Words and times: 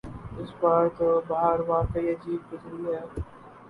اس 0.39 0.49
بار 0.59 0.85
تو 0.97 1.07
بہار 1.27 1.59
واقعی 1.67 2.09
عجیب 2.09 2.41
گزری 2.51 2.85
ہے۔ 2.87 3.01